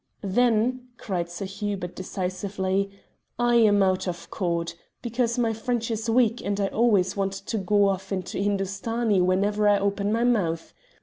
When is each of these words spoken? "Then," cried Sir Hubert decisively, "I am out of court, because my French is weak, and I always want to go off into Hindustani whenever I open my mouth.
"Then," 0.23 0.87
cried 0.97 1.29
Sir 1.29 1.45
Hubert 1.45 1.95
decisively, 1.95 2.89
"I 3.37 3.57
am 3.57 3.83
out 3.83 4.07
of 4.07 4.31
court, 4.31 4.75
because 5.03 5.37
my 5.37 5.53
French 5.53 5.91
is 5.91 6.09
weak, 6.09 6.43
and 6.43 6.59
I 6.59 6.69
always 6.69 7.15
want 7.15 7.33
to 7.33 7.59
go 7.59 7.87
off 7.87 8.11
into 8.11 8.39
Hindustani 8.39 9.21
whenever 9.21 9.69
I 9.69 9.77
open 9.77 10.11
my 10.11 10.23
mouth. 10.23 10.73